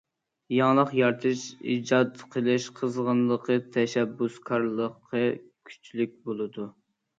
يېڭىلىق 0.59 0.93
يارىتىش، 0.99 1.43
ئىجاد 1.73 2.23
قىلىش 2.37 2.65
قىزغىنلىقى، 2.81 3.59
تەشەببۇسكارلىقى 3.77 5.25
كۈچلۈك 5.71 6.21
بولىدۇ. 6.27 6.71